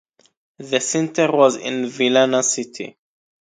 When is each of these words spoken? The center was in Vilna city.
The 0.57 0.79
center 0.79 1.31
was 1.31 1.57
in 1.57 1.85
Vilna 1.87 2.41
city. 2.41 2.97